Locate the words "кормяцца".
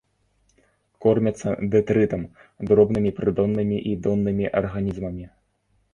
1.05-1.49